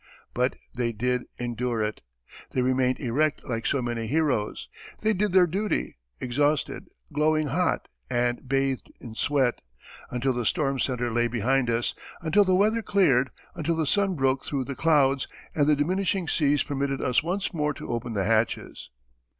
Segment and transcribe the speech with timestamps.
[0.33, 2.01] But they did endure it.
[2.49, 4.67] They remained erect like so many heroes,
[5.01, 9.61] they did their duty, exhausted, glowing hot, and bathed in sweat,
[10.09, 14.43] until the storm centre lay behind us, until the weather cleared, until the sun broke
[14.43, 18.89] through the clouds, and the diminishing seas permitted us once more to open the hatches.